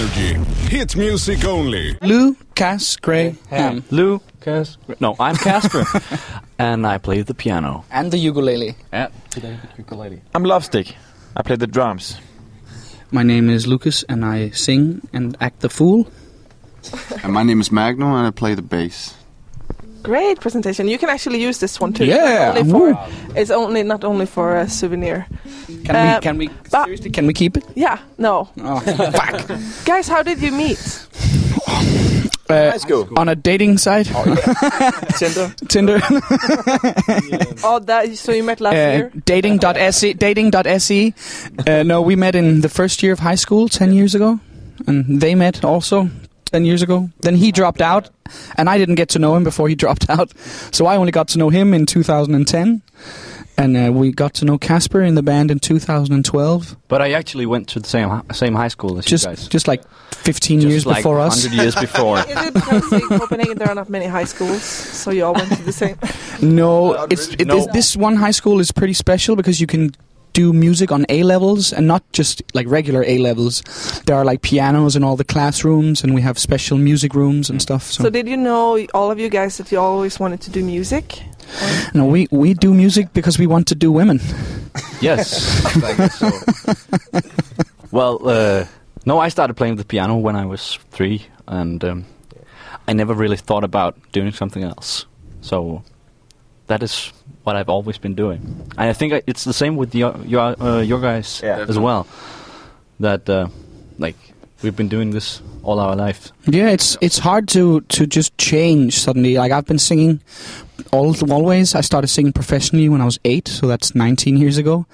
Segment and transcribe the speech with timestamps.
[0.00, 0.32] Energy.
[0.70, 1.94] Hit music only.
[2.00, 3.82] Lukas Graham.
[3.82, 3.94] Hmm.
[3.94, 4.78] Lukas.
[4.98, 5.84] No, I'm Kasper,
[6.58, 7.84] and I play the piano.
[7.90, 8.76] And the ukulele.
[8.90, 10.22] Yeah, today the ukulele.
[10.34, 10.96] I'm Lovestick.
[11.36, 12.16] I play the drums.
[13.10, 16.08] My name is Lukas, and I sing and act the fool.
[17.22, 19.14] And my name is Magnus, and I play the bass.
[20.02, 20.88] Great presentation.
[20.88, 22.04] You can actually use this one too.
[22.04, 22.54] Yeah.
[22.56, 25.26] Only for, it's only not only for a souvenir.
[25.84, 26.20] Can Uh, we?
[26.22, 26.48] Can we?
[26.70, 27.64] but- Seriously, can we keep it?
[27.76, 27.98] Yeah.
[28.18, 28.48] No.
[28.62, 28.80] Oh,
[29.14, 29.60] fuck.
[29.84, 31.06] Guys, how did you meet?
[32.48, 33.08] Uh, school.
[33.16, 34.06] on a dating site,
[35.18, 35.54] Tinder.
[35.68, 36.00] Tinder,
[37.62, 38.10] Oh, that.
[38.16, 39.12] So you met last uh, year.
[39.24, 41.14] dating.se, dating.se.
[41.66, 44.40] Uh, no, we met in the first year of high school ten years ago,
[44.88, 46.08] and they met also
[46.50, 47.10] ten years ago.
[47.20, 48.10] Then he dropped out,
[48.56, 50.32] and I didn't get to know him before he dropped out,
[50.72, 52.82] so I only got to know him in 2010.
[53.56, 57.44] And uh, we got to know Kasper in the band in 2012, But I actually
[57.44, 59.48] went to the same same high school as just you guys.
[59.48, 59.82] just like
[60.14, 61.44] 15 Just years like before us.
[61.44, 62.18] 100 years before.
[62.20, 65.52] Is it because in Copenhagen there are not many high schools, so you all went
[65.52, 65.96] to the same?
[66.40, 67.56] No, it's it, No.
[67.56, 69.90] This, this one high school is pretty special because you can
[70.32, 73.62] do music on A levels and not just like regular A levels.
[74.06, 77.60] There are like pianos in all the classrooms, and we have special music rooms and
[77.60, 77.82] stuff.
[77.90, 80.64] So, So did you know all of you guys that you always wanted to do
[80.64, 81.22] music?
[81.94, 84.20] no, we we do music because we want to do women.
[85.00, 85.42] yes.
[86.18, 86.30] So.
[87.90, 88.64] well, uh,
[89.06, 92.04] no, I started playing the piano when I was three, and um,
[92.88, 95.06] I never really thought about doing something else.
[95.40, 95.82] So
[96.70, 97.12] that is
[97.44, 98.40] what I've always been doing.
[98.78, 101.66] And I think I, it's the same with your your, uh, your guys Yeah.
[101.68, 102.06] as well.
[103.02, 103.48] That uh,
[103.98, 104.16] like
[104.62, 106.32] we've been doing this all our life.
[106.46, 109.36] Yeah, it's it's hard to to just change suddenly.
[109.36, 110.20] Like I've been singing
[110.92, 111.74] all always.
[111.74, 114.86] I started singing professionally when I was eight, so that's 19 years ago.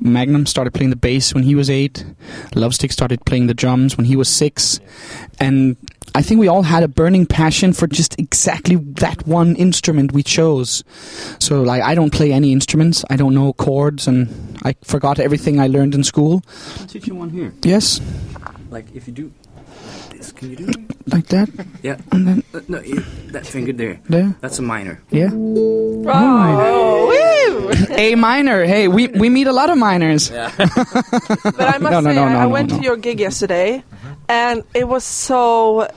[0.00, 2.04] Magnus started playing the bass when he was eight.
[2.54, 4.80] Lovestick started playing the drums when he was six,
[5.40, 5.76] and
[6.14, 10.22] I think we all had a burning passion for just exactly that one instrument we
[10.22, 10.82] chose.
[11.38, 13.04] So like I don't play any instruments.
[13.10, 16.42] I don't know chords, and I forgot everything I learned in school.
[16.80, 17.52] I'll teach you one here.
[17.62, 18.00] Yes,
[18.76, 20.76] Like if you do like this, can you do it?
[21.08, 21.48] like that,
[21.82, 21.96] Yeah.
[22.12, 22.78] and then uh, no,
[23.32, 24.00] that finger there.
[24.04, 24.36] there.
[24.42, 25.00] That's a minor.
[25.10, 25.30] Yeah.
[25.32, 27.72] Oh, woo!
[27.96, 28.64] A minor.
[28.66, 30.28] Hey, we, we meet a lot of minors.
[30.28, 30.52] Yeah.
[30.58, 32.76] But I must No, no, say, no, I, no, I no, went no.
[32.76, 33.82] to your gig yesterday,
[34.28, 35.88] and it was so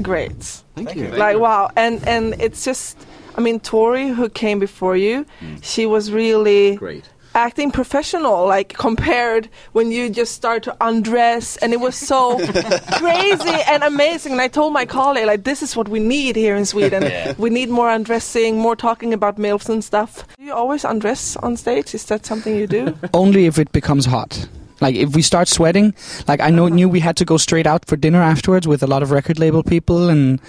[0.00, 0.40] great.
[0.74, 1.08] Thank you.
[1.20, 2.96] like wow, and and it's just,
[3.36, 5.58] I mean, Tori, who came before you, mm.
[5.60, 7.04] she was really Great.
[7.34, 12.38] Acting professional, like compared when you just start to undress, and it was so
[12.92, 14.32] crazy and amazing.
[14.32, 17.34] And I told my colleague, like, this is what we need here in Sweden.
[17.38, 20.26] We need more undressing, more talking about milfs and stuff.
[20.36, 21.94] Do you always undress on stage?
[21.94, 22.96] Is that something you do?
[23.14, 24.48] Only if it becomes hot.
[24.80, 25.94] Like if we start sweating,
[26.28, 28.86] like I know knew we had to go straight out for dinner afterwards with a
[28.86, 30.40] lot of record label people and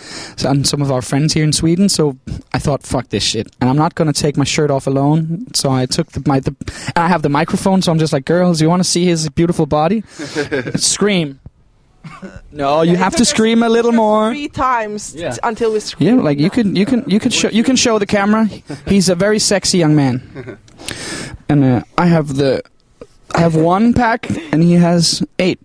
[0.46, 1.90] and some of our friends here in Sweden.
[1.90, 2.18] So
[2.54, 5.48] I thought, fuck this shit, and I'm not gonna take my shirt off alone.
[5.54, 6.56] So I took the, my the,
[6.96, 9.30] and I have the microphone, so I'm just like, girls, you want to see his
[9.30, 10.02] beautiful body?
[10.76, 11.40] Scream.
[12.52, 14.32] No, you have to scream a little more.
[14.32, 15.32] Three times Yeah.
[15.32, 16.18] t- until we scream.
[16.18, 18.46] Yeah, like you can, you can, you can show, you can show the camera.
[18.88, 20.58] He's a very sexy young man,
[21.50, 22.64] and uh, I have the,
[23.36, 25.60] I have one pack, and he has eight.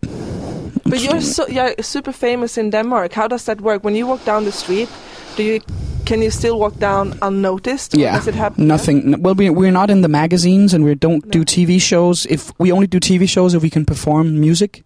[0.84, 3.12] But you're so you're super famous in Denmark.
[3.12, 3.84] How does that work?
[3.84, 4.88] When you walk down the street,
[5.37, 5.60] do you
[6.06, 7.94] can you still walk down unnoticed?
[7.99, 8.66] Yeah, Does it happen?
[8.69, 9.15] nothing.
[9.15, 12.26] n- Well, we, we're not in the magazines, and we don't do TV shows.
[12.26, 14.84] If we only do TV shows if we can perform music,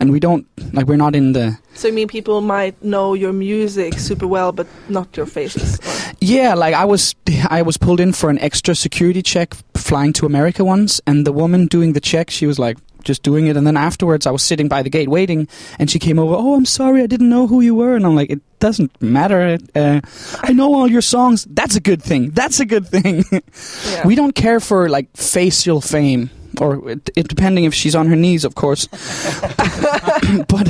[0.00, 0.44] and we don't
[0.74, 1.56] like we're not in the.
[1.74, 5.78] So you mean people might know your music super well, but not your faces?
[6.20, 7.14] Yeah, like I was,
[7.48, 11.32] I was pulled in for an extra security check flying to America once, and the
[11.32, 14.42] woman doing the check, she was like just doing it, and then afterwards I was
[14.42, 15.48] sitting by the gate waiting,
[15.78, 16.34] and she came over.
[16.34, 19.58] Oh, I'm sorry, I didn't know who you were, and I'm like, it doesn't matter.
[19.74, 20.00] Uh,
[20.40, 21.46] I know all your songs.
[21.48, 22.30] That's a good thing.
[22.30, 23.24] That's a good thing.
[23.30, 24.06] yeah.
[24.06, 28.16] We don't care for like facial fame, or it, it, depending if she's on her
[28.16, 28.86] knees, of course.
[30.48, 30.68] but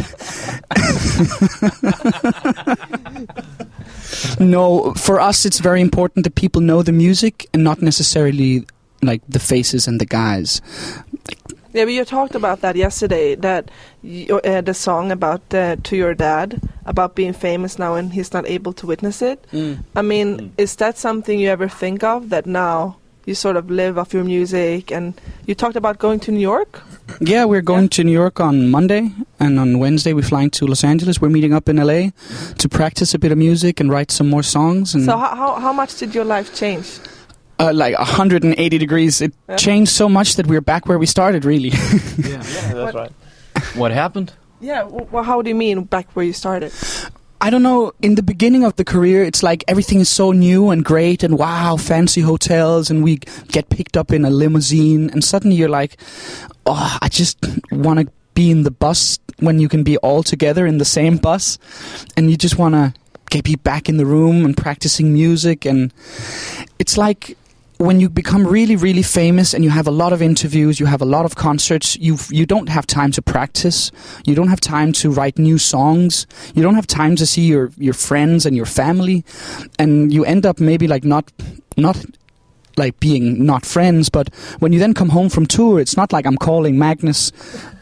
[4.40, 8.66] no, for us, it's very important that people know the music and not necessarily
[9.02, 10.60] like the faces and the guys.
[11.72, 13.34] Yeah, but you talked about that yesterday.
[13.34, 13.70] That
[14.02, 18.32] you, uh, the song about uh, to your dad about being famous now and he's
[18.32, 19.44] not able to witness it.
[19.94, 22.30] I mean, is that something you ever think of?
[22.30, 22.96] That now
[23.28, 25.12] you sort of live off your music, and
[25.46, 26.80] you talked about going to New York.
[27.20, 30.82] Yeah, we're going to New York on Monday, and on Wednesday we're flying to Los
[30.84, 31.20] Angeles.
[31.20, 32.10] We're meeting up in LA
[32.58, 34.94] to practice a bit of music and write some more songs.
[34.94, 36.86] And So how, how how much did your life change?
[37.60, 39.56] uh, like 180 degrees, it Yeah.
[39.56, 41.44] changed so much that we're back where we started.
[41.44, 41.70] Really.
[42.18, 42.42] Yeah,
[42.74, 43.12] that's right.
[43.74, 44.32] What happened?
[44.60, 44.84] Yeah.
[45.12, 46.72] Well, how do you mean back where you started?
[47.40, 47.92] I don't know.
[48.02, 51.38] In the beginning of the career, it's like everything is so new and great, and
[51.38, 53.18] wow, fancy hotels, and we
[53.52, 55.96] get picked up in a limousine, and suddenly you're like,
[56.66, 57.38] oh, I just
[57.70, 61.16] want to be in the bus when you can be all together in the same
[61.16, 61.58] bus,
[62.16, 62.92] and you just want to
[63.30, 65.92] get be back in the room and practicing music, and
[66.80, 67.36] it's like
[67.78, 71.00] when you become really really famous and you have a lot of interviews you have
[71.00, 73.90] a lot of concerts you you don't have time to practice.
[74.24, 76.26] You don't have time to write new songs.
[76.54, 79.24] You don't have time to see your your friends and your family.
[79.78, 81.30] And you end up maybe like not
[81.76, 81.96] not
[82.76, 86.24] like being not friends but when you then come home from tour it's not like
[86.24, 87.32] i'm calling magnus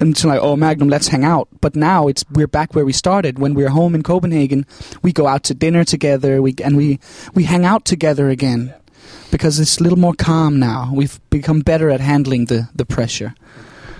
[0.00, 1.48] and like oh magnus let's hang out.
[1.60, 3.38] But now it's we're back where we started.
[3.38, 4.66] When we're home in copenhagen
[5.02, 6.98] we go out to dinner together we and we
[7.34, 8.74] we hang out together again
[9.30, 13.34] because it's a little more calm now we've become better at handling the the pressure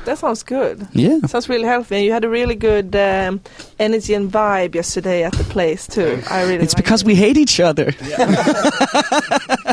[0.07, 0.87] That sounds good.
[0.93, 1.97] yeah Sounds really healthy.
[1.97, 3.41] And you had a really good um,
[3.79, 6.23] energy and vibe yesterday at the place too.
[6.31, 6.63] I really.
[6.63, 7.87] it's because we hate each other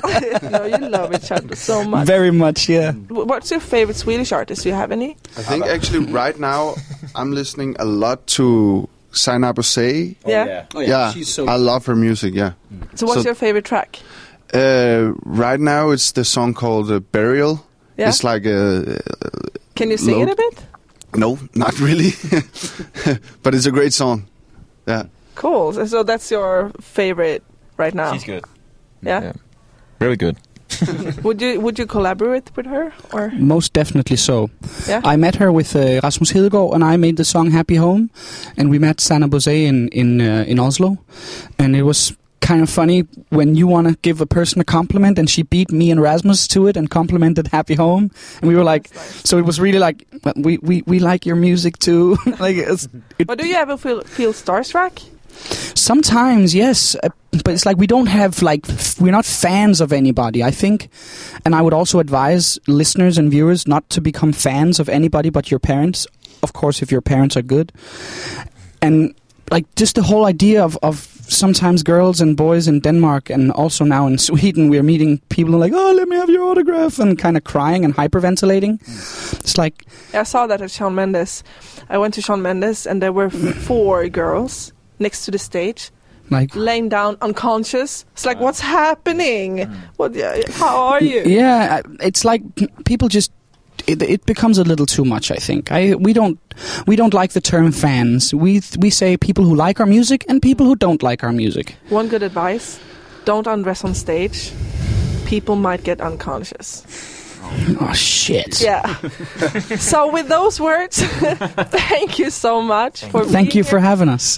[0.03, 0.49] we.
[0.49, 2.07] no, you love each other so much.
[2.07, 4.63] very much yeah What's your favorite Swedish artist?
[4.63, 5.17] Do you have any?
[5.37, 6.75] I think actually right now
[7.15, 10.15] I'm listening a lot to Seinabo Sey.
[10.25, 10.65] yeah.
[10.73, 12.33] oh Yeah, she's so I love her music.
[12.33, 12.53] Yeah.
[12.95, 13.99] So what's So- your favorite track?
[14.53, 17.65] Uh, right now it's the song called uh, "Burial."
[17.97, 18.09] Yeah.
[18.09, 18.99] It's like a
[19.75, 20.65] Can you sing it a bit?
[21.15, 22.11] no, not really,
[23.43, 24.25] but it's a great song.
[24.87, 25.03] Yeah.
[25.35, 25.73] Cool.
[25.73, 27.41] So- So that's your favorite
[27.77, 28.13] right now.
[28.13, 28.43] She's good.
[29.01, 29.21] Yeah.
[29.23, 29.33] Yeah.
[29.99, 30.35] Very good.
[31.23, 33.31] Would you Would you collaborate with her or?
[33.37, 34.49] Most definitely so.
[34.87, 35.01] Yeah.
[35.13, 38.09] I met her with uh, Rasmus Hedegaard, and I made the song "Happy Home,"
[38.57, 40.97] and we met Seinabo Sey in in uh, in Oslo,
[41.59, 42.13] and it was
[42.43, 45.71] kind of funny when you want to give a person a compliment, and she beat
[45.71, 48.11] me and Rasmus to it and complimented "Happy Home,"
[48.41, 48.93] and we were like,
[49.23, 50.05] so it was really like
[50.35, 52.17] we we we like your music too.
[52.39, 52.87] like it's,
[53.17, 55.01] it, But do you ever feel feel starstruck?
[55.75, 57.09] Sometimes, yes, uh,
[57.43, 58.67] but it's like we don't have like
[58.99, 60.43] we're not fans of anybody.
[60.43, 60.89] I think,
[61.45, 65.49] and I would also advise listeners and viewers not to become fans of anybody but
[65.49, 66.05] your parents.
[66.43, 67.71] Of course, if your parents are good,
[68.81, 69.15] and
[69.49, 73.83] like just the whole idea of of sometimes girls and boys in Denmark and also
[73.85, 77.37] now in Sweden, we're meeting people like, oh, let me have your autograph, and kind
[77.37, 78.79] of crying and hyperventilating.
[78.79, 79.39] Mm.
[79.39, 81.43] It's like I saw that at Shawn Mendes.
[81.89, 83.29] I went to Shawn Mendes and there were
[83.67, 85.91] four girls next to the stage,
[86.29, 88.05] like laying down unconscious.
[88.13, 89.57] It's like, what's happening?
[89.57, 89.75] Mm.
[89.97, 90.15] What?
[90.53, 91.23] How are you?
[91.25, 92.41] Yeah, it's like
[92.85, 93.31] people just
[93.87, 95.31] it, it becomes a little too much.
[95.31, 96.39] I think I we don't
[96.87, 98.33] we don't like the term fans.
[98.33, 101.75] We we say people who like our music and people who don't like our music.
[101.89, 102.79] One good advice:
[103.25, 104.51] don't undress on stage.
[105.25, 106.85] People might get unconscious.
[107.79, 108.61] Oh shit!
[108.61, 108.95] Yeah.
[109.77, 111.01] so with those words,
[111.71, 113.25] thank you so much for.
[113.25, 113.87] Thank being you for here.
[113.87, 114.37] having us.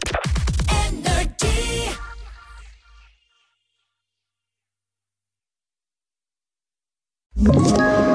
[7.48, 8.15] Ett